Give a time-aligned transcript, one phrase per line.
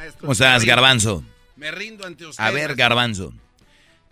[0.00, 0.20] maestro.
[0.20, 1.24] ¿Cómo estás, Garbanzo?
[1.56, 2.42] Me rindo ante usted.
[2.42, 3.34] A ver, Garbanzo.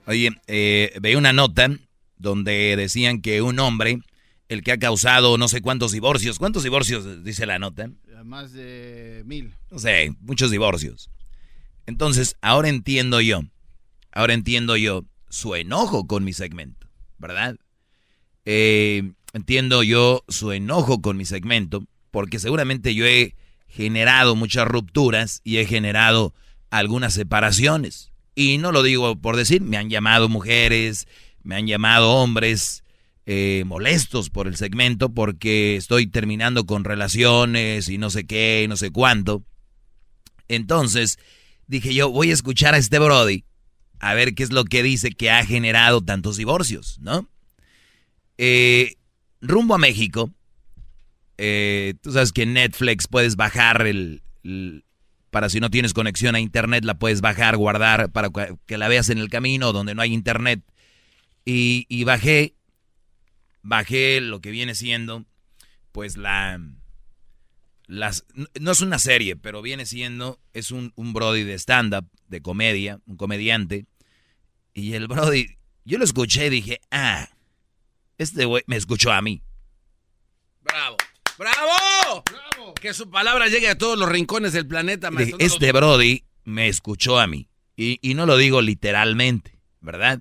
[0.06, 1.70] Oye, eh, veía una nota
[2.16, 4.00] donde decían que un hombre,
[4.48, 7.90] el que ha causado no sé cuántos divorcios, ¿cuántos divorcios dice la nota?
[8.24, 9.54] Más de mil.
[9.70, 11.10] No sé, muchos divorcios.
[11.86, 13.40] Entonces, ahora entiendo yo,
[14.12, 16.86] ahora entiendo yo su enojo con mi segmento,
[17.18, 17.56] ¿verdad?
[18.44, 23.34] Eh, entiendo yo su enojo con mi segmento, porque seguramente yo he
[23.68, 26.34] generado muchas rupturas y he generado
[26.70, 28.12] algunas separaciones.
[28.34, 31.06] Y no lo digo por decir, me han llamado mujeres,
[31.42, 32.84] me han llamado hombres
[33.26, 38.68] eh, molestos por el segmento porque estoy terminando con relaciones y no sé qué, y
[38.68, 39.44] no sé cuánto.
[40.48, 41.18] Entonces
[41.66, 43.44] dije yo, voy a escuchar a este Brody
[44.00, 47.28] a ver qué es lo que dice que ha generado tantos divorcios, ¿no?
[48.38, 48.94] Eh,
[49.40, 50.32] rumbo a México,
[51.38, 54.22] eh, tú sabes que en Netflix puedes bajar el,
[55.30, 58.30] para si no tienes conexión a internet, la puedes bajar, guardar para
[58.66, 60.62] que la veas en el camino donde no hay internet.
[61.44, 62.54] Y, y bajé,
[63.62, 65.24] bajé lo que viene siendo,
[65.92, 66.60] pues la,
[67.86, 68.26] las,
[68.60, 73.00] no es una serie, pero viene siendo, es un, un Brody de stand-up, de comedia,
[73.06, 73.86] un comediante.
[74.74, 77.28] Y el Brody, yo lo escuché y dije, ah,
[78.18, 79.42] este güey me escuchó a mí.
[80.60, 80.96] ¡Bravo!
[81.38, 82.24] ¡Bravo!
[82.24, 82.74] ¡Bravo!
[82.74, 85.10] Que su palabra llegue a todos los rincones del planeta.
[85.38, 87.48] Este Brody me escuchó a mí.
[87.76, 90.20] Y, y, no lo digo literalmente, ¿verdad?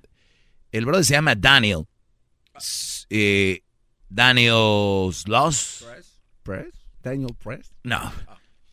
[0.70, 1.86] El Brody se llama Daniel.
[3.10, 3.62] Eh,
[4.08, 5.84] Daniel Sloss.
[5.84, 6.20] Press.
[6.44, 6.74] Press.
[7.02, 7.72] Daniel Press.
[7.82, 8.12] No.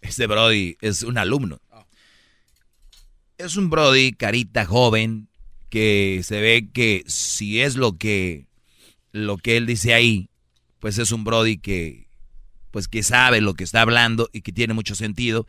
[0.02, 1.60] Este Brody es un alumno.
[3.40, 5.28] Es un Brody, carita joven,
[5.70, 8.46] que se ve que si es lo que,
[9.12, 10.30] lo que él dice ahí,
[10.80, 12.05] pues es un Brody que,
[12.76, 15.48] pues que sabe lo que está hablando y que tiene mucho sentido.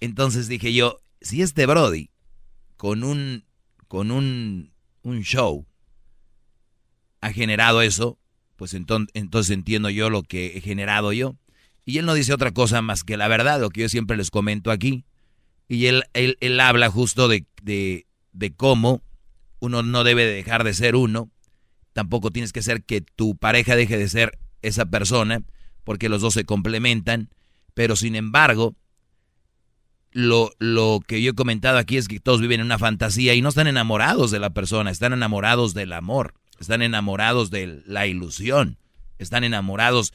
[0.00, 2.08] Entonces dije yo, si este Brody
[2.78, 3.44] con un,
[3.86, 4.72] con un,
[5.02, 5.66] un show
[7.20, 8.18] ha generado eso,
[8.56, 11.36] pues entonces, entonces entiendo yo lo que he generado yo.
[11.84, 14.30] Y él no dice otra cosa más que la verdad, lo que yo siempre les
[14.30, 15.04] comento aquí.
[15.68, 19.02] Y él, él, él habla justo de, de, de cómo
[19.58, 21.30] uno no debe dejar de ser uno.
[21.92, 25.42] Tampoco tienes que hacer que tu pareja deje de ser esa persona,
[25.88, 27.30] porque los dos se complementan.
[27.72, 28.74] Pero sin embargo,
[30.12, 33.40] lo, lo que yo he comentado aquí es que todos viven en una fantasía y
[33.40, 38.76] no están enamorados de la persona, están enamorados del amor, están enamorados de la ilusión,
[39.16, 40.12] están enamorados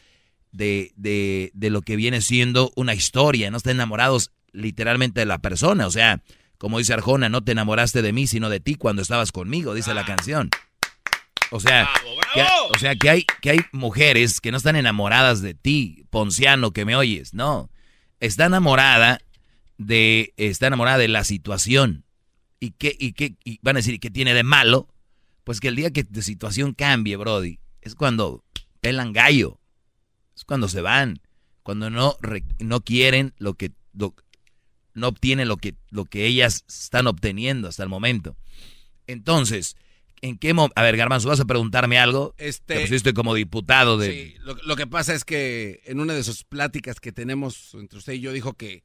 [0.51, 5.39] de, de, de lo que viene siendo una historia, no están enamorados literalmente de la
[5.39, 5.87] persona.
[5.87, 6.21] O sea,
[6.59, 9.95] como dice Arjona, no te enamoraste de mí, sino de ti cuando estabas conmigo, dice
[9.95, 10.51] la canción.
[11.55, 12.71] O sea, Bravo, bravo.
[12.71, 16.71] Que, o sea que, hay, que hay mujeres que no están enamoradas de ti, Ponciano,
[16.71, 17.35] que me oyes.
[17.35, 17.69] No,
[18.19, 19.19] está enamorada
[19.77, 22.05] de, está enamorada de la situación.
[22.59, 24.87] ¿Y qué, y qué y van a decir, ¿qué tiene de malo?
[25.43, 28.43] Pues que el día que tu situación cambie, Brody, es cuando
[28.81, 29.59] pelan gallo.
[30.35, 31.21] Es cuando se van.
[31.61, 32.17] Cuando no,
[32.57, 34.15] no quieren lo que, lo,
[34.95, 38.35] no obtienen lo que, lo que ellas están obteniendo hasta el momento.
[39.05, 39.75] Entonces,
[40.23, 40.73] ¿en qué momento?
[40.75, 42.33] A ver, Garbanzo, ¿vas a preguntarme algo?
[42.37, 44.11] Este, Te pusiste como diputado de...
[44.11, 47.99] Sí, lo, lo, que pasa es que en una de sus pláticas que tenemos entre
[47.99, 48.83] usted y yo dijo que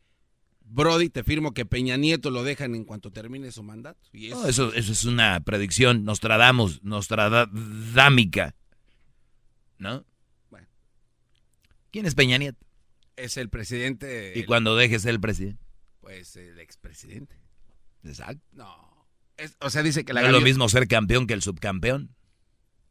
[0.60, 4.00] Brody, te firmo que Peña Nieto lo dejan en cuanto termine su mandato.
[4.12, 8.54] Y eso, no, eso, eso es una predicción, Nostradamus, Nostradámica.
[9.78, 10.04] ¿No?
[10.50, 10.66] Bueno.
[11.92, 12.66] ¿Quién es Peña Nieto?
[13.16, 14.32] Es el presidente...
[14.34, 15.64] ¿Y el, cuando dejes el presidente?
[16.00, 17.36] Pues el expresidente.
[18.02, 18.44] Exacto.
[18.52, 18.87] No.
[19.38, 20.20] Es, o sea, dice que la...
[20.20, 22.14] ¿No es lo mismo ser campeón que el subcampeón?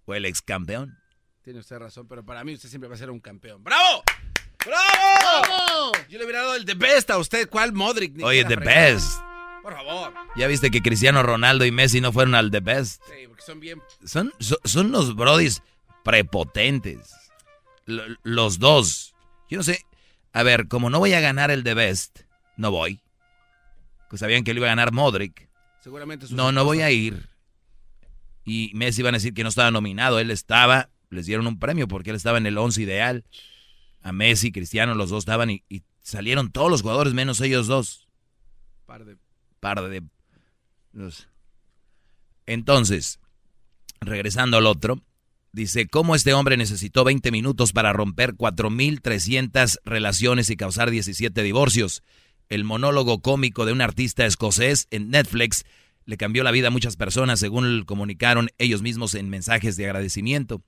[0.06, 0.98] ¿O el ex campeón?
[1.44, 3.64] Tiene usted razón, pero para mí usted siempre va a ser un campeón.
[3.64, 4.04] ¡Bravo!
[4.66, 5.44] ¡Bravo!
[5.44, 5.92] ¡Bravo!
[6.10, 7.50] Yo le hubiera dado el The Best a usted.
[7.50, 8.16] ¿Cuál Modric?
[8.16, 8.56] Ni Oye, The.
[8.56, 9.20] Best.
[9.62, 10.14] Por favor.
[10.38, 13.02] Ya viste que Cristiano Ronaldo y Messi no fueron al The Best.
[13.06, 13.82] Sí, porque son bien...
[14.06, 15.62] Son, son, son los brodis
[16.04, 17.14] prepotentes.
[17.86, 19.14] L los dos.
[19.50, 19.86] Yo no sé.
[20.32, 22.22] A ver, como no voy a ganar el The Best,
[22.56, 23.02] no voy.
[24.10, 25.47] Pues sabían que lo iba a ganar Modric.
[25.88, 27.30] Seguramente No, no voy a ir.
[28.44, 30.20] Y Messi iban a decir que no estaba nominado.
[30.20, 33.24] Él estaba, les dieron un premio porque él estaba en el once ideal.
[34.02, 35.64] a Messi, Cristiano, los dos estaban y,
[36.02, 38.06] salieron todos los jugadores menos ellos dos.
[38.86, 39.16] Par de...
[39.62, 40.04] Par de...
[42.46, 43.22] Entonces,
[44.02, 45.02] regresando al otro,
[45.54, 52.04] dice, ¿cómo este hombre necesitó 20 minutos para romper 4.300 relaciones y causar 17 divorcios?
[52.50, 55.66] El monólogo cómico de un artista escocés en Netflix
[56.06, 60.64] le cambió la vida a muchas personas, según comunicaron ellos mismos en mensajes de agradecimiento.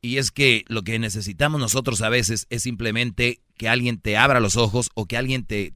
[0.00, 4.40] Y es que lo que necesitamos nosotros a veces es simplemente que alguien te abra
[4.40, 5.72] los ojos o que alguien te,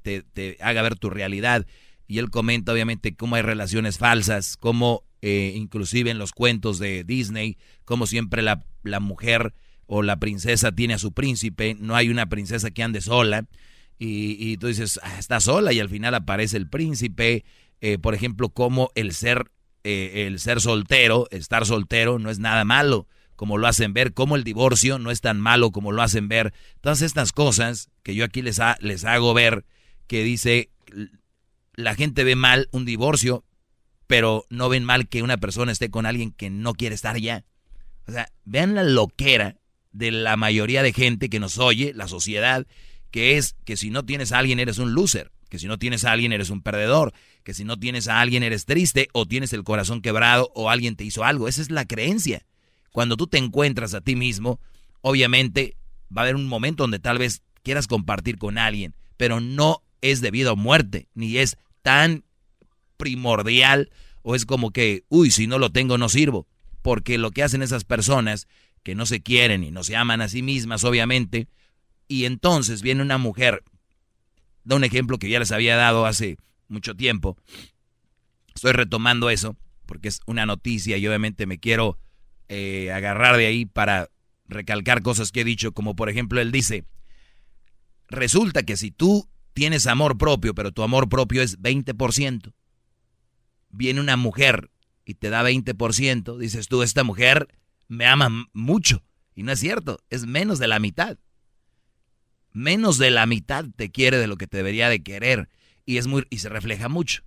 [0.61, 1.65] haga ver tu realidad.
[2.09, 7.05] Y él comenta obviamente cómo hay relaciones falsas, cómo eh, inclusive en los cuentos de
[7.05, 8.65] Disney, como siempre la,
[9.01, 9.55] mujer
[9.87, 13.47] o la princesa tiene a su príncipe, no hay una princesa que ande sola.
[13.99, 17.45] Y, y tú dices, ah, está sola y al final aparece el príncipe
[17.81, 19.51] eh, por ejemplo, como el ser,
[19.85, 23.07] eh, el ser soltero, estar soltero no es nada malo,
[23.37, 26.55] como lo hacen ver, como el divorcio no es tan malo como lo hacen ver.
[26.81, 29.65] Todas estas cosas que yo aquí les, les hago ver,
[30.07, 30.71] que dice,
[31.75, 33.45] la gente ve mal un divorcio,
[34.07, 37.45] pero no ven mal que una persona esté con alguien que no quiere estar ya.
[38.07, 39.57] O sea, vean la loquera
[39.93, 42.67] de la mayoría de gente que nos oye, la sociedad,
[43.11, 46.05] que es que si no tienes a alguien eres un loser que si no tienes
[46.05, 47.13] a alguien eres un perdedor,
[47.43, 50.97] que si no tienes a alguien eres triste o tienes el corazón quebrado o alguien
[50.97, 51.49] te hizo algo.
[51.49, 52.45] Esa es la creencia.
[52.93, 54.61] Cuando tú te encuentras a ti mismo,
[55.03, 55.77] obviamente
[56.15, 60.21] va a haber un momento donde tal vez quieras compartir con alguien, pero no es
[60.21, 62.25] debido a muerte, ni es tan
[62.97, 63.91] primordial
[64.23, 66.47] o es como que, uy, si no lo tengo no sirvo.
[66.83, 68.49] Porque lo que hacen esas personas
[68.83, 71.49] que no se quieren y no se aman a sí mismas, obviamente,
[72.09, 73.63] y entonces viene una mujer
[74.67, 76.39] da un ejemplo que ya les había dado hace
[76.69, 77.39] mucho tiempo.
[78.55, 79.57] Estoy retomando eso
[79.87, 81.99] porque es una noticia y obviamente me quiero
[82.49, 84.11] eh, agarrar de ahí para
[84.49, 86.85] recalcar cosas que he dicho, como por ejemplo él dice,
[88.09, 92.53] resulta que si tú tienes amor propio, pero tu amor propio es 20%,
[93.71, 94.71] viene una mujer
[95.05, 97.49] y te da 20%, dices tú, esta mujer
[97.87, 99.05] me ama mucho.
[99.37, 101.19] Y no es cierto, es menos de la mitad
[102.57, 105.49] menos de la mitad te quiere de lo que te debería de querer.
[105.85, 107.23] Y es muy y se refleja mucho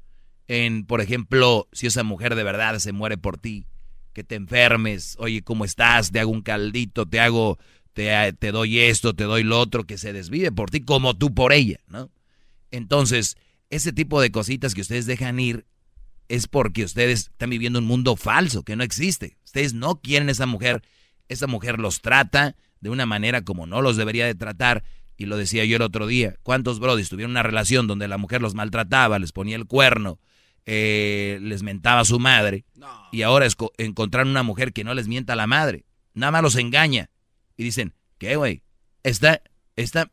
[0.48, 3.68] en por ejemplo si esa mujer de verdad se muere por ti
[4.14, 7.60] que te enfermes oye cómo estás te hago un caldito te hago
[7.94, 11.36] te, te doy esto te doy lo otro que se desvive por ti como tú
[11.36, 12.10] por ella no
[12.72, 13.38] entonces
[13.70, 15.66] ese tipo de cositas que ustedes dejan ir
[16.28, 19.38] es porque ustedes están viviendo un mundo falso que no existe.
[19.44, 20.84] Ustedes no quieren esa mujer.
[21.28, 24.84] Esa mujer los trata de una manera como no los debería de tratar
[25.20, 28.42] y lo decía yo el otro día, ¿cuántos brodis tuvieron una relación donde la mujer
[28.42, 30.18] los maltrataba, les ponía el cuerno,
[30.66, 32.64] eh, les mentaba a su madre,
[33.12, 33.46] y ahora
[33.78, 35.84] encontraron una mujer que no les mienta a la madre,
[36.14, 37.10] nada más los engaña,
[37.58, 38.64] y dicen, ¿qué güey?
[39.04, 39.42] Esta,
[39.76, 40.10] esta,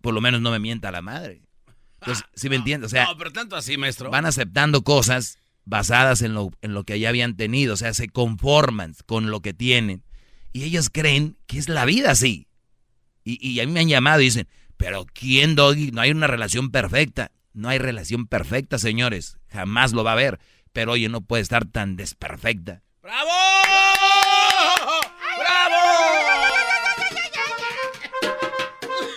[0.00, 1.42] por lo menos no me mienta a la madre.
[2.00, 2.86] Entonces, ¿sí me entiendes?
[2.86, 4.10] O sea, no, pero tanto así, maestro.
[4.10, 8.08] Van aceptando cosas basadas en lo, en lo que ya habían tenido, o sea, se
[8.08, 10.04] conforman con lo que tienen.
[10.52, 12.46] Y ellos creen que es la vida así.
[13.28, 14.46] Y, a mí me han llamado y dicen,
[14.76, 15.90] pero ¿quién, Doggy?
[15.90, 17.32] No hay una relación perfecta.
[17.54, 19.36] No hay relación perfecta, señores.
[19.50, 20.38] Jamás lo va a haber.
[20.72, 22.82] Pero oye, no puede estar tan desperfecta.
[23.02, 23.30] ¡Bravo!
[25.38, 25.76] ¡Bravo!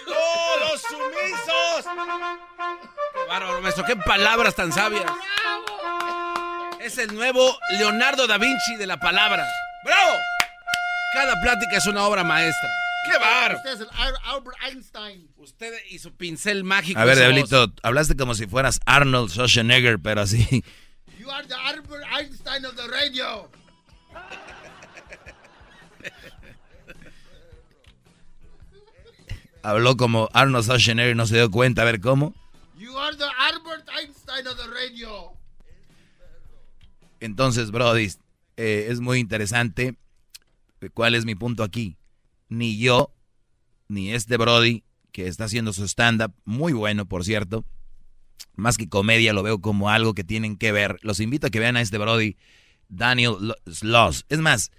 [0.05, 1.93] ¡Todos sumisos!
[3.13, 3.85] ¡Qué bárbaro, maestro!
[3.85, 5.05] ¡Qué palabras tan sabias!
[6.81, 9.45] Es el nuevo Leonardo da Vinci de la palabra.
[9.83, 10.13] ¡Bravo!
[11.13, 12.69] Cada plática es una obra maestra.
[13.09, 13.55] ¡Qué bar!
[13.55, 13.89] Usted es el
[14.23, 15.29] Albert Einstein.
[15.37, 16.99] Usted y su pincel mágico.
[16.99, 20.63] A ver, Diablito, hablaste como si fueras Arnold Schwarzenegger, pero así.
[21.17, 23.49] You are the Albert Einstein of the radio.
[29.63, 32.33] Habló como Arnold Schwarzenegger y no se dio cuenta, a ver cómo.
[32.77, 35.33] You are the Albert Einstein of the radio.
[37.19, 38.11] Entonces, Brody,
[38.55, 39.95] eh, es muy interesante.
[40.93, 41.98] ¿Cuál es mi punto aquí?
[42.49, 43.13] Ni yo,
[43.87, 47.65] ni este Brody, que está haciendo su stand-up, muy bueno, por cierto.
[48.55, 50.97] Más que comedia, lo veo como algo que tienen que ver.
[51.01, 52.35] Los invito a que vean a este Brody,
[52.89, 54.25] Daniel Sloss.
[54.29, 54.71] Es más,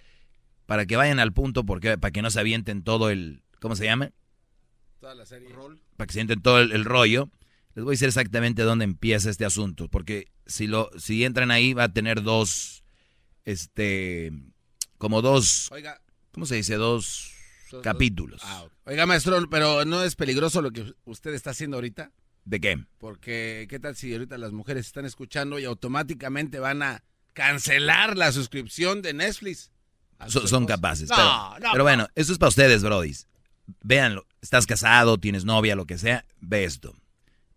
[0.67, 3.43] para que vayan al punto, porque para que no se avienten todo el.
[3.61, 4.13] ¿Cómo se llama?
[5.01, 5.49] Toda la serie.
[5.97, 7.31] Para que se avienten todo el, rollo.
[7.75, 9.89] Les voy a decir exactamente dónde empieza este asunto.
[9.89, 12.85] Porque si, lo, si entran ahí, va a tener dos.
[13.45, 14.33] Este.
[14.99, 15.71] Como dos.
[15.73, 16.01] Oiga.
[16.33, 16.75] ¿Cómo se dice?
[16.75, 17.40] Dos
[17.83, 18.43] capítulos.
[18.45, 22.13] Ah, Oiga, maestro, pero ¿no es peligroso lo que usted está haciendo ahorita?
[22.45, 22.85] ¿De qué?
[22.99, 28.33] Porque, ¿qué tal si ahorita las mujeres están escuchando y automáticamente van a cancelar la
[28.33, 29.71] suscripción de Netflix?
[30.27, 31.09] son capaces.
[31.73, 33.27] pero, bueno, eso es para ustedes, brodis.
[33.83, 34.27] Véanlo.
[34.43, 36.95] estás casado, tienes novia, lo que sea, ve esto.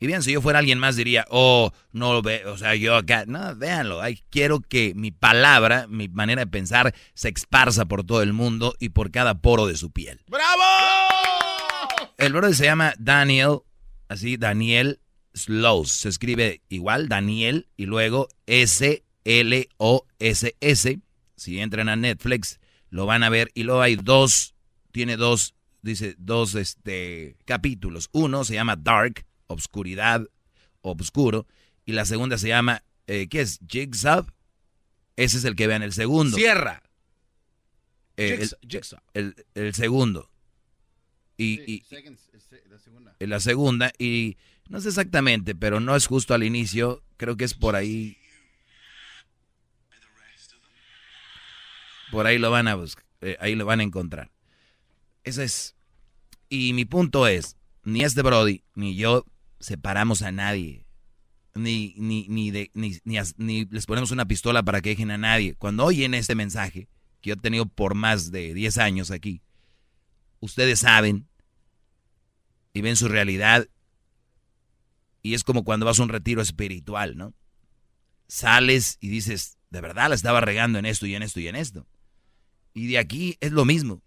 [0.03, 2.97] Y bien, si yo fuera alguien más diría, oh, no lo ve, o sea, yo
[2.97, 8.03] acá, no, véanlo, Ay, quiero que mi palabra, mi manera de pensar se esparza por
[8.03, 10.19] todo el mundo y por cada poro de su piel.
[10.27, 10.61] ¡Bravo!
[12.17, 13.59] El brother se llama Daniel,
[14.09, 14.99] así, Daniel
[15.35, 18.99] Slows, se escribe igual, Daniel, y luego S-L-O-S-S.
[21.37, 24.53] Si entran a Netflix, lo van a ver, y luego hay dos,
[24.91, 28.09] tiene dos, dice, dos este, capítulos.
[28.11, 30.27] Uno se llama Dark, obscuridad,
[30.81, 31.47] obscuro.
[31.85, 33.59] Y la segunda se llama, eh, ¿qué es?
[33.67, 34.25] Jigsaw.
[35.15, 36.35] Ese es el que vean el segundo.
[36.35, 36.83] Sierra.
[38.17, 38.47] Eh,
[39.13, 40.29] el, El, segundo.
[41.37, 41.83] Y,
[43.19, 43.91] en la segunda.
[43.97, 44.37] Y
[44.69, 47.03] no sé exactamente, pero no es justo al inicio.
[47.17, 48.17] Creo que es por ahí.
[52.11, 53.05] Por ahí lo van a buscar.
[53.21, 54.31] Eh, ahí lo van a encontrar.
[55.23, 55.75] Eso es.
[56.49, 59.25] Y mi punto es, ni este Brody, ni yo
[59.63, 60.85] separamos a nadie.
[61.55, 62.97] Ni, ni, ni, de, ni,
[63.37, 65.55] ni, les ponemos una pistola para que dejen a nadie.
[65.55, 66.87] Cuando oyen este mensaje,
[67.21, 69.41] que yo he tenido por más de 10 años aquí,
[70.39, 71.27] ustedes saben
[72.73, 73.67] y ven su realidad.
[75.21, 77.33] Y es como cuando vas a un retiro espiritual, ¿no?
[78.27, 81.55] Sales y dices, de verdad la estaba regando en esto y en esto y en
[81.55, 81.87] esto.
[82.73, 84.01] Y de aquí es lo mismo.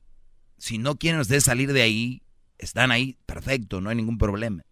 [0.58, 2.22] Si no quieren ustedes salir de ahí,
[2.58, 4.65] están ahí, perfecto, no hay ningún problema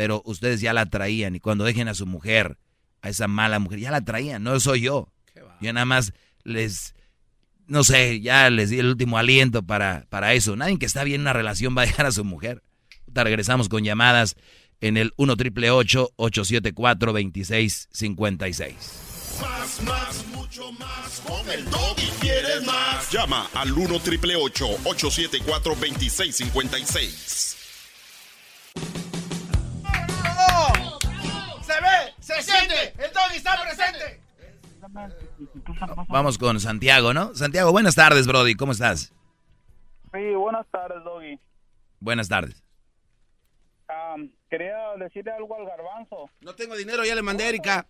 [0.00, 2.56] pero ustedes ya la traían y cuando dejen a su mujer,
[3.02, 5.12] a esa mala mujer, ya la traían, no soy yo.
[5.60, 6.94] Yo nada más les,
[7.66, 10.56] no sé, ya les di el último aliento para, para eso.
[10.56, 12.62] Nadie que está bien en una relación va a dejar a su mujer.
[13.12, 14.36] Te regresamos con llamadas
[14.80, 18.74] en el 1 triple 874 2656.
[19.42, 21.20] Más, más, mucho más.
[21.26, 21.60] Con el
[21.98, 23.12] y quieres más.
[23.12, 27.59] Llama al 1 triple 874 2656.
[36.08, 37.34] Vamos con Santiago, ¿no?
[37.34, 38.54] Santiago, buenas tardes, Brody.
[38.54, 39.12] ¿Cómo estás?
[40.12, 41.38] Sí, buenas tardes, Doggy.
[42.00, 42.62] Buenas tardes.
[44.48, 46.30] quería decirle algo al garbanzo.
[46.40, 47.86] No tengo dinero, ya le mandé a Erika.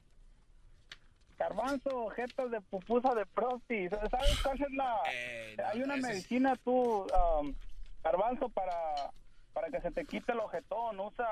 [1.38, 3.88] Garbanzo, jetas de pupusa de prosti.
[3.88, 4.10] ¿Sabes
[4.42, 4.94] cuál es la...?
[5.10, 7.06] Eh, hay una medicina tú,
[8.04, 9.10] garbanzo, para,
[9.54, 11.00] para que se te quite el ojetón.
[11.00, 11.26] Usa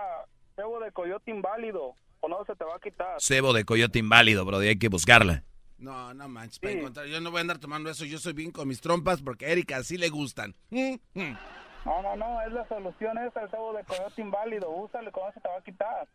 [0.57, 3.21] cebo de coyote inválido o no se te va a quitar.
[3.21, 5.45] Cebo de coyote inválido, bro, hay que buscarla.
[5.79, 8.51] No, no manches, para encontrar, yo no voy a andar tomando eso, yo soy bien
[8.51, 10.55] con mis trompas porque a Erika sí le gustan.
[10.71, 11.39] Mm, mm.
[11.85, 15.41] No, no, no, es la solución esa, el cebo de coyote inválido, úsale, con eso
[15.41, 16.09] te va a quitar.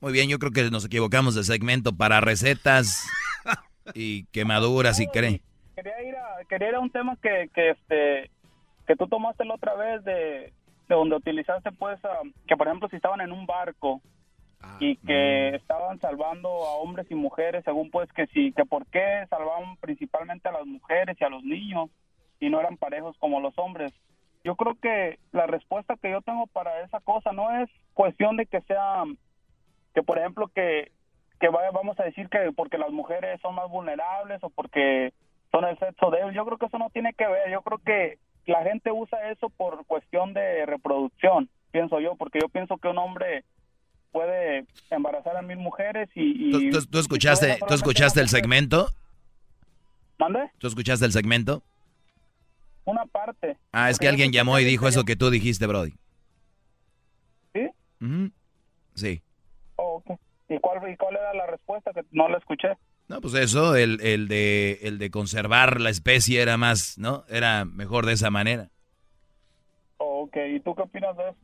[0.00, 3.08] Muy bien, yo creo que nos equivocamos de segmento para recetas
[3.94, 5.40] y quemaduras y cree.
[5.74, 8.30] Quería ir a, quería ir a un tema que, que, este,
[8.86, 10.52] que tú tomaste la otra vez de,
[10.88, 11.98] de donde utilizaste, pues,
[12.46, 14.02] que por ejemplo si estaban en un barco
[14.62, 18.86] Ah, y que estaban salvando a hombres y mujeres según pues que sí que por
[18.86, 21.90] qué salvaban principalmente a las mujeres y a los niños
[22.40, 23.92] y no eran parejos como los hombres.
[24.44, 28.46] Yo creo que la respuesta que yo tengo para esa cosa no es cuestión de
[28.46, 29.04] que sea
[29.94, 30.90] que por ejemplo que
[31.40, 35.12] que vaya, vamos a decir que porque las mujeres son más vulnerables o porque
[35.50, 36.34] son el sexo débil.
[36.34, 37.50] Yo creo que eso no tiene que ver.
[37.50, 42.48] Yo creo que la gente usa eso por cuestión de reproducción pienso yo porque yo
[42.48, 43.44] pienso que un hombre
[44.12, 46.70] puede embarazar a mil mujeres y...
[46.70, 48.88] ¿Tú, escuchaste, ¿tú escuchaste el segmento?
[50.18, 50.50] ¿Mande?
[50.58, 51.62] ¿Tú escuchaste el segmento?
[52.84, 53.56] Una parte.
[53.72, 55.94] Ah, es que alguien llamó y dijo eso que tú dijiste, Brody.
[57.54, 57.70] ¿Sí?
[58.94, 59.22] Sí.
[59.76, 60.02] Oh,
[60.48, 61.92] ¿Y, cuál, ¿Y cuál era la respuesta?
[61.92, 62.76] Que no la escuché.
[63.08, 67.24] No, pues eso, el, el, de, el de conservar la especie era más, ¿no?
[67.28, 68.70] Era mejor de esa manera.
[69.98, 71.38] Oh, ok, ¿y tú qué opinas de eso?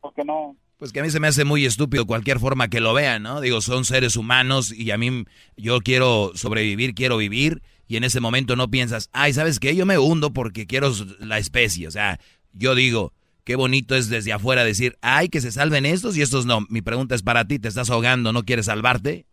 [0.00, 0.56] Porque no...
[0.80, 3.42] Pues que a mí se me hace muy estúpido cualquier forma que lo vean, ¿no?
[3.42, 8.18] Digo, son seres humanos y a mí yo quiero sobrevivir, quiero vivir y en ese
[8.18, 9.76] momento no piensas, ay, ¿sabes qué?
[9.76, 11.86] Yo me hundo porque quiero la especie.
[11.86, 12.18] O sea,
[12.54, 13.12] yo digo,
[13.44, 16.62] qué bonito es desde afuera decir, ay, que se salven estos y estos no.
[16.70, 19.26] Mi pregunta es para ti, ¿te estás ahogando, no quieres salvarte?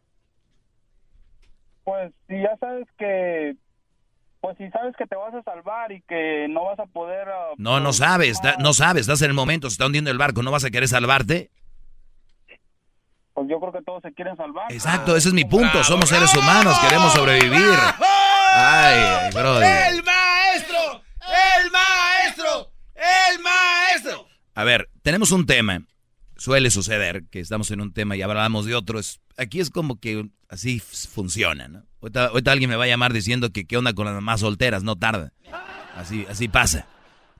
[1.85, 3.55] Pues si ya sabes que
[4.47, 7.27] pues si sabes que te vas a salvar y que no vas a poder...
[7.27, 10.17] Ah, no, no pues, sabes, no sabes, estás en el momento, se está hundiendo el
[10.17, 11.51] barco, ¿no vas a querer salvarte?
[13.33, 14.71] Pues yo creo que todos se quieren salvar.
[14.71, 17.77] Exacto, ese es mi punto, somos seres humanos, queremos sobrevivir.
[18.55, 19.29] Ay.
[19.35, 21.01] ¡El maestro!
[21.19, 22.71] ¡El maestro!
[22.95, 24.27] ¡El maestro!
[24.55, 25.81] A ver, tenemos un tema,
[26.37, 28.99] suele suceder que estamos en un tema y hablamos de otro,
[29.37, 31.83] aquí es como que así funciona, ¿no?
[32.01, 34.95] Ahorita, alguien me va a llamar diciendo que qué onda con las mamás solteras, no
[34.95, 35.33] tarda.
[35.95, 36.87] Así, así pasa.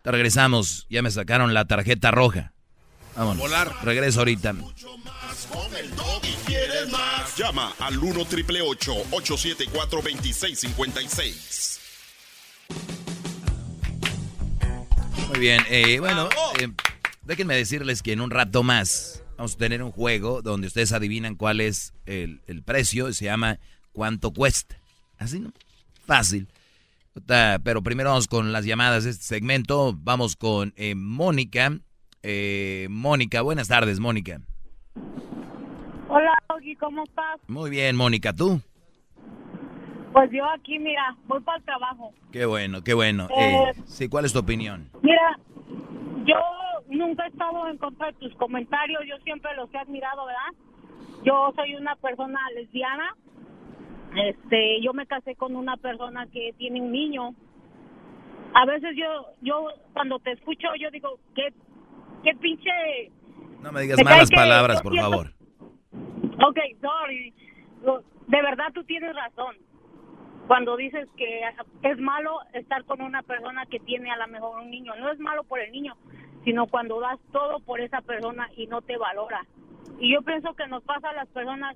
[0.02, 2.54] Te regresamos, ya me sacaron la tarjeta roja.
[3.16, 3.40] Vámonos.
[3.40, 3.74] Volar.
[3.84, 4.54] Regreso ahorita.
[7.36, 11.80] Llama al 1 triple 874 2656.
[15.30, 16.70] Muy bien, eh, bueno, eh,
[17.28, 21.36] déjenme decirles que en un rato más vamos a tener un juego donde ustedes adivinan
[21.36, 23.14] cuál es el, el precio.
[23.14, 23.60] Se llama
[23.92, 24.78] ¿Cuánto cuesta?
[25.20, 25.52] Así, ¿no?
[26.06, 26.48] Fácil.
[27.26, 29.94] Pero primero vamos con las llamadas de este segmento.
[29.98, 31.72] Vamos con eh, Mónica.
[32.24, 34.40] Eh, Mónica, buenas tardes, Mónica.
[36.10, 37.40] Hola, Doggy, ¿cómo estás?
[37.48, 38.62] Muy bien, Mónica, ¿tú?
[40.14, 42.14] Pues yo aquí, mira, voy para el trabajo.
[42.32, 43.28] Qué bueno, qué bueno.
[43.38, 44.90] Eh, sí, ¿cuál es tu opinión?
[45.02, 45.38] Mira,
[46.26, 46.36] yo
[46.90, 50.54] nunca he estado en contra de tus comentarios, yo siempre los he admirado, ¿verdad?
[51.24, 53.16] Yo soy una persona lesbiana,
[54.16, 57.36] este, yo me casé con una persona que tiene un niño.
[58.54, 61.54] A veces yo, yo cuando te escucho, yo digo, qué,
[62.24, 62.72] qué pinche...
[63.62, 65.34] No me digas malas palabras, por favor.
[65.92, 67.34] Ok, sorry.
[68.28, 69.56] De verdad tú tienes razón.
[70.48, 71.42] Cuando dices que
[71.84, 74.96] es malo estar con una persona que tiene a lo mejor un niño.
[74.96, 75.96] No es malo por el niño,
[76.48, 79.46] sino cuando das todo por esa persona y no te valora.
[80.00, 81.76] Y yo pienso que nos pasa a las personas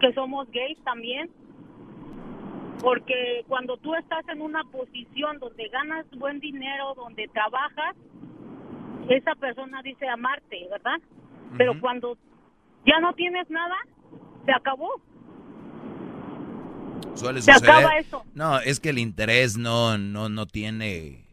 [0.00, 1.30] que somos gays también,
[2.80, 7.94] porque cuando tú estás en una posición donde ganas buen dinero, donde trabajas,
[9.10, 10.98] esa persona dice amarte, ¿verdad?
[11.58, 12.16] Pero cuando
[12.86, 13.76] ya no tienes nada,
[14.46, 14.98] se acabó.
[17.16, 18.24] Suele se acaba eso.
[18.34, 21.26] No, es que el interés no, no, no tiene.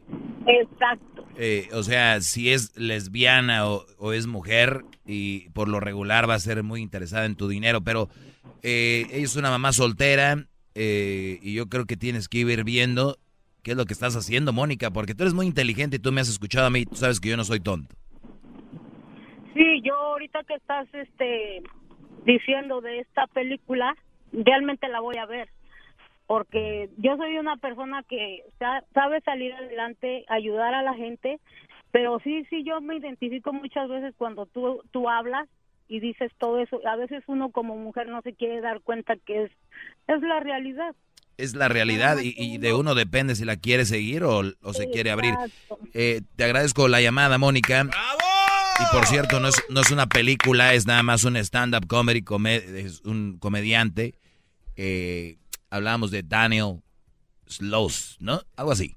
[0.46, 1.13] Exacto.
[1.36, 6.40] Eh, o sea, si es lesbiana o, es mujer y por lo regular va a
[6.40, 8.08] ser muy interesada en tu dinero, pero
[8.62, 13.18] eh, ella es una mamá soltera eh, y yo creo que tienes que ir viendo
[13.62, 16.20] qué es lo que estás haciendo, Mónica, porque tú eres muy inteligente y tú me
[16.20, 17.96] has escuchado a mí, tú sabes que yo no soy tonto.
[19.54, 21.62] Sí, yo ahorita que estás este
[22.24, 23.94] diciendo de esta película,
[24.32, 25.48] realmente la voy a ver,
[26.26, 28.44] porque yo soy una persona que
[28.94, 31.38] sabe salir adelante, ayudar a la gente,
[31.90, 35.48] pero sí, sí, yo me identifico muchas veces cuando tú, tú hablas
[35.86, 36.80] y dices todo eso.
[36.88, 39.50] A veces uno como mujer no se quiere dar cuenta que es,
[40.08, 40.94] es la realidad.
[41.36, 45.34] Es la realidad y, de uno depende si la quiere seguir o, se quiere abrir.
[45.92, 47.82] Eh, te agradezco la llamada, Mónica.
[47.82, 48.18] ¡Bravo!
[48.80, 52.24] Y por cierto, no es, no es una película, es nada más un stand-up comedy,
[52.76, 54.14] es un comediante.
[54.76, 55.38] Eh,
[55.74, 56.82] hablamos de Daniel
[57.46, 58.40] Sloss, ¿no?
[58.56, 58.96] Algo así.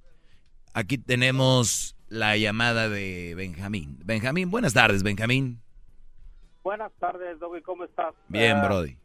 [0.73, 3.97] Aquí tenemos la llamada de Benjamín.
[4.05, 5.59] Benjamín, buenas tardes, Benjamín.
[6.61, 8.13] Buenas tardes, Doggy, ¿cómo estás?
[8.27, 8.95] Bien, uh, Brody.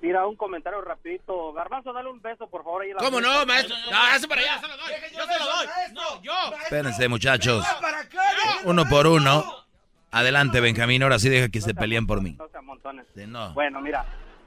[0.00, 1.52] Mira, un comentario rapidito.
[1.52, 2.82] Garbanzo, dale un beso, por favor.
[2.82, 3.76] Ahí ¿Cómo no, maestro?
[3.90, 4.60] No, eso para allá.
[5.16, 5.66] Yo se lo doy.
[5.92, 6.32] No, yo.
[6.64, 7.64] Espérense, muchachos.
[8.64, 9.44] Uno por uno.
[10.10, 11.02] Adelante, Benjamín.
[11.02, 12.36] Ahora sí deja que se peleen por mí.
[12.38, 13.06] No montones.
[13.54, 14.04] Bueno, mira.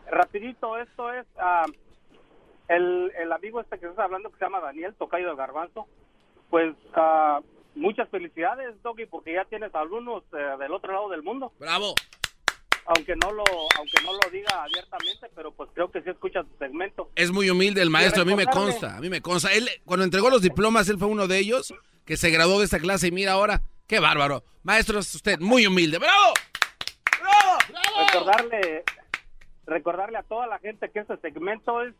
[0.09, 1.25] Rapidito, esto es...
[1.35, 1.90] Uh,
[2.67, 5.87] el, el amigo este que estás hablando, que se llama Daniel, tocayo de Garbanzo.
[6.49, 6.75] Pues...
[6.95, 7.43] Uh,
[7.73, 11.53] muchas felicidades, Doggy, porque ya tienes alumnos uh, del otro lado del mundo.
[11.57, 11.95] ¡Bravo!
[12.85, 13.43] aunque no lo
[13.77, 17.09] aunque no lo diga abiertamente, pero pues creo que sí escucha su segmento.
[17.15, 19.53] Es muy humilde el maestro, a mí me consta, a mí me consta.
[19.53, 21.73] Él cuando entregó los diplomas, él fue uno de ellos
[22.05, 24.43] que se graduó de esta clase y mira ahora, qué bárbaro.
[24.63, 25.99] Maestro, es usted muy humilde.
[25.99, 26.33] ¡Bravo!
[27.21, 27.57] ¡Bravo!
[27.69, 28.07] ¡Bravo!
[28.07, 28.83] Recordarle
[29.67, 31.93] recordarle a toda la gente que este segmento es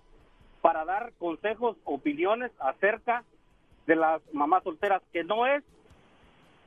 [0.61, 3.23] para dar consejos, opiniones acerca
[3.87, 5.63] de las mamás solteras, que no es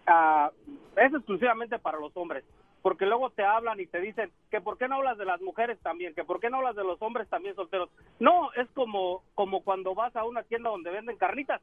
[0.09, 0.51] uh,
[0.97, 2.45] es exclusivamente para los hombres
[2.85, 5.79] porque luego te hablan y te dicen que por qué no hablas de las mujeres
[5.83, 7.89] también, que por qué no hablas de los hombres también solteros.
[8.21, 11.63] No, es como, como cuando vas a una tienda donde venden carnitas.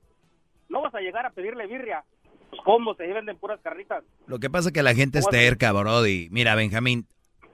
[0.68, 2.04] No vas a llegar a pedirle birria.
[2.50, 4.04] Pues, ¿Cómo se venden puras carnitas?
[4.26, 6.28] Lo que pasa es que la gente es terca, Brody.
[6.32, 7.06] Mira, Benjamín,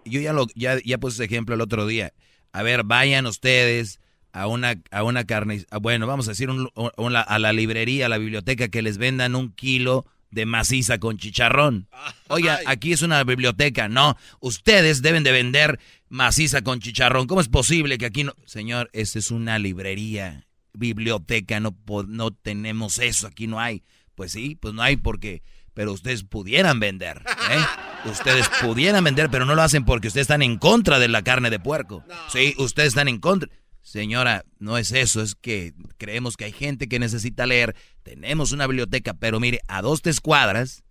[0.05, 2.13] yo ya lo ya, ya puse ese ejemplo el otro día.
[2.53, 3.99] A ver, vayan ustedes
[4.31, 8.67] a una a una carne, bueno, vamos a decir a la librería, a la biblioteca
[8.67, 11.87] que les vendan un kilo de maciza con chicharrón.
[12.27, 13.87] Oiga, aquí es una biblioteca.
[13.87, 17.27] No, ustedes deben de vender maciza con chicharrón.
[17.27, 18.33] ¿Cómo es posible que aquí no?
[18.45, 21.75] Señor, esta es una librería, biblioteca, no,
[22.07, 23.83] no tenemos eso, aquí no hay.
[24.15, 27.23] Pues sí, pues no hay porque, pero ustedes pudieran vender.
[27.51, 27.65] ¿eh?
[28.09, 31.49] Ustedes pudieran vender, pero no lo hacen porque ustedes están en contra de la carne
[31.49, 32.05] de puerco.
[32.31, 33.49] Sí, ustedes están en contra.
[33.87, 37.73] Señora, no es eso, es que creemos que hay gente que necesita leer.
[38.03, 40.83] Tenemos una biblioteca, pero mire, a dos, tres cuadras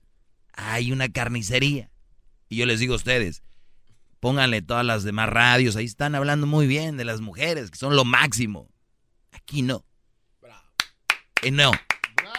[0.55, 1.91] hay una carnicería.
[2.49, 3.43] Y yo les digo a ustedes,
[4.19, 7.97] pónganle todas las demás radios, ahí están hablando muy bien de las mujeres, que son
[7.97, 8.71] lo máximo.
[9.31, 9.85] Aquí no.
[11.43, 11.73] Eh, no.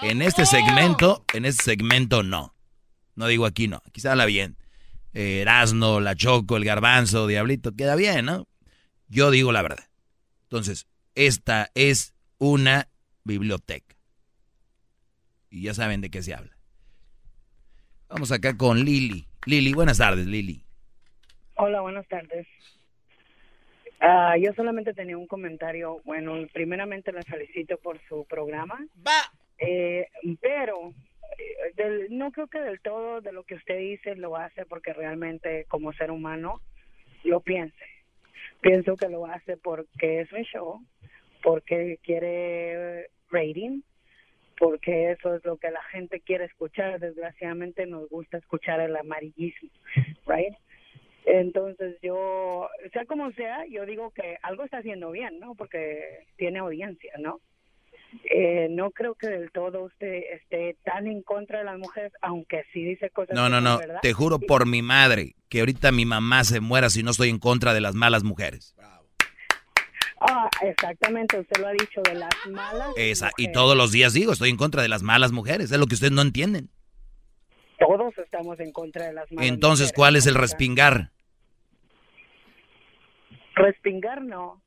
[0.01, 2.55] En este segmento, en este segmento no.
[3.13, 3.83] No digo aquí no.
[3.85, 4.57] Aquí se habla bien.
[5.13, 8.47] Eh, Erasno, la Choco, el Garbanzo, Diablito, queda bien, ¿no?
[9.07, 9.86] Yo digo la verdad.
[10.49, 12.87] Entonces, esta es una
[13.25, 13.95] biblioteca.
[15.49, 16.55] Y ya saben de qué se habla.
[18.09, 19.27] Vamos acá con Lili.
[19.45, 20.63] Lili, buenas tardes, Lili.
[21.55, 22.47] Hola, buenas tardes.
[23.99, 26.01] Ah, yo solamente tenía un comentario.
[26.05, 28.79] Bueno, primeramente les felicito por su programa.
[29.05, 29.19] Va.
[29.57, 30.07] Eh,
[30.39, 30.93] pero
[31.37, 34.93] eh, del- no creo que del todo de lo que usted dice lo hace porque
[34.93, 36.61] realmente como ser humano
[37.23, 37.83] lo piense.
[38.67, 40.81] Pienso que lo hace porque es un show,
[41.41, 43.81] porque quiere rating,
[44.59, 46.99] porque eso es lo que la gente quiere escuchar.
[46.99, 49.69] Desgraciadamente nos gusta escuchar el amarillismo,
[50.27, 50.53] right?
[51.23, 55.55] Entonces yo, sea como sea, yo digo que algo está haciendo bien, ¿no?
[55.55, 57.39] Porque tiene audiencia, ¿no?
[58.23, 62.63] Eh, no creo que del todo usted esté tan en contra de las mujeres, aunque
[62.73, 63.35] sí dice cosas.
[63.35, 63.79] No, no, no.
[63.79, 63.99] verdad.
[64.01, 67.39] Te juro por mi madre que ahorita mi mamá se muera si no estoy en
[67.39, 68.75] contra de las malas mujeres.
[70.19, 72.89] Ah, exactamente, usted lo ha dicho de las malas.
[72.95, 75.71] Esa, y todos los días digo, estoy en contra de las malas mujeres.
[75.71, 76.69] Es lo que ustedes no entienden.
[77.77, 81.11] Todos estamos en contra de las malas Entonces, mujeres, ¿cuál es el respingar?
[83.53, 84.61] Respingar no.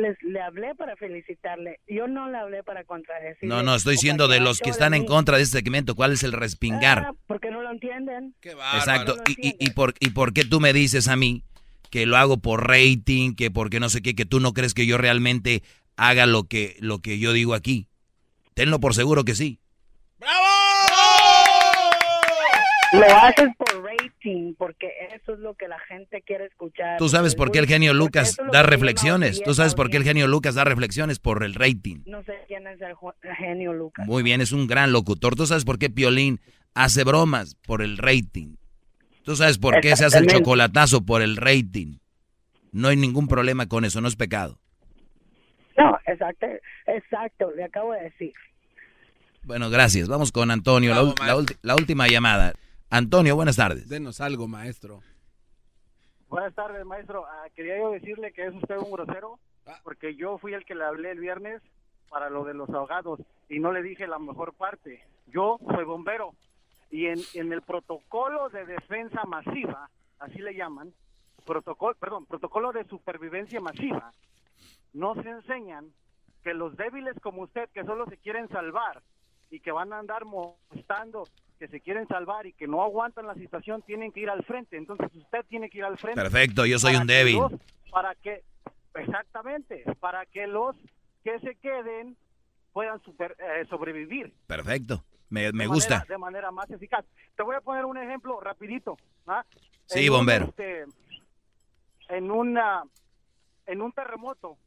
[0.00, 1.80] Les, le hablé para felicitarle.
[1.88, 3.48] Yo no le hablé para contradecirle.
[3.48, 5.94] No, no, estoy diciendo de los que están en contra de este segmento.
[5.94, 7.06] ¿Cuál es el respingar?
[7.08, 8.34] Ah, porque no lo entienden.
[8.40, 8.78] Qué bárbaro.
[8.78, 9.16] Exacto.
[9.16, 11.44] no lo ¿Y, y, y por, ¿Y por qué tú me dices a mí
[11.90, 14.86] que lo hago por rating, que porque no sé qué, que tú no crees que
[14.86, 15.62] yo realmente
[15.96, 17.88] haga lo que, lo que yo digo aquí?
[18.54, 19.60] Tenlo por seguro que sí.
[22.92, 24.05] Lo haces por rating,
[24.58, 26.98] porque eso es lo que la gente quiere escuchar.
[26.98, 29.40] Tú sabes por qué el genio Lucas es da reflexiones.
[29.42, 32.02] Tú sabes por qué el genio Lucas da reflexiones por el rating.
[32.06, 32.94] No sé quién es el
[33.36, 34.04] genio Lucas.
[34.06, 35.36] Muy bien, es un gran locutor.
[35.36, 36.40] ¿Tú sabes por qué Piolín
[36.74, 37.54] hace bromas?
[37.54, 38.56] Por el rating.
[39.22, 41.04] ¿Tú sabes por qué se hace el chocolatazo?
[41.04, 41.98] Por el rating.
[42.72, 44.58] No hay ningún problema con eso, no es pecado.
[45.78, 46.46] No, exacto,
[46.86, 48.32] exacto, le acabo de decir.
[49.44, 50.08] Bueno, gracias.
[50.08, 51.14] Vamos con Antonio,
[51.62, 52.54] la última llamada.
[52.90, 53.88] Antonio, buenas tardes.
[53.88, 55.00] Denos algo, maestro.
[56.28, 57.26] Buenas tardes, maestro.
[57.26, 59.38] Ah, quería yo decirle que es usted un grosero,
[59.82, 61.62] porque yo fui el que le hablé el viernes
[62.08, 65.04] para lo de los ahogados y no le dije la mejor parte.
[65.26, 66.34] Yo soy bombero
[66.90, 70.92] y en, en el protocolo de defensa masiva, así le llaman,
[71.44, 74.12] protocolo, perdón, protocolo de supervivencia masiva,
[74.92, 75.92] nos enseñan
[76.44, 79.02] que los débiles como usted, que solo se quieren salvar
[79.50, 81.24] y que van a andar molestando,
[81.58, 84.76] que se quieren salvar y que no aguantan la situación, tienen que ir al frente.
[84.76, 86.20] Entonces usted tiene que ir al frente.
[86.20, 87.36] Perfecto, yo soy un débil.
[87.36, 87.52] los-
[87.90, 88.42] para que,
[88.94, 90.76] exactamente, para que los
[91.24, 92.16] que se queden
[92.72, 94.32] puedan super- eh, sobrevivir.
[94.46, 95.02] Perfecto.
[95.30, 95.94] Me, me de gusta.
[95.96, 97.04] manera- de manera más eficaz.
[97.36, 98.96] Te voy a poner un ejemplo rapidito.
[99.26, 99.44] ¿ah?
[99.86, 100.44] Sí, En un, bombero.
[100.46, 100.84] este,
[102.08, 102.82] en una
[103.66, 104.58] en un terremoto,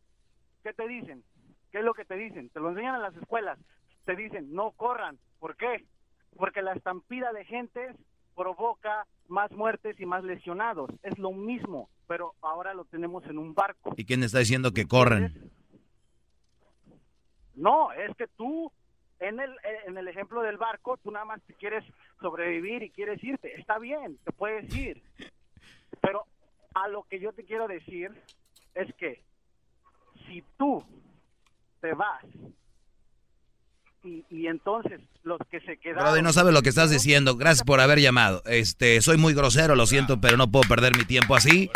[0.61, 1.23] ¿qué te dicen?
[1.71, 2.49] ¿Qué es lo que te dicen?
[2.49, 3.57] Te lo enseñan en las escuelas.
[4.03, 5.17] Te dicen, no corran.
[5.39, 5.85] ¿Por qué?
[6.35, 7.95] Porque la estampida de gentes
[8.35, 10.89] provoca más muertes y más lesionados.
[11.03, 13.93] Es lo mismo, pero ahora lo tenemos en un barco.
[13.97, 15.51] ¿Y quién está diciendo que corran?
[17.55, 18.71] No, es que tú,
[19.19, 19.53] en el,
[19.85, 21.83] en el ejemplo del barco, tú nada más te quieres
[22.21, 23.59] sobrevivir y quieres irte.
[23.59, 25.03] Está bien, te puedes ir.
[26.01, 26.25] Pero
[26.73, 28.11] a lo que yo te quiero decir
[28.73, 29.21] es que
[30.25, 30.83] si tú
[31.81, 32.23] te vas
[34.03, 36.05] y, y entonces los que se quedaron...
[36.05, 37.35] Brother, no sabes lo que estás diciendo.
[37.35, 38.41] Gracias por haber llamado.
[38.45, 41.69] Este, soy muy grosero, lo siento, pero no puedo perder mi tiempo así.